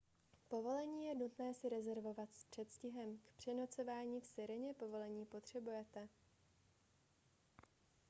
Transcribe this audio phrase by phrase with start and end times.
[0.47, 6.09] povolení je nutné si rezervovat s předstihem k přenocování v sireně povolení potřebujete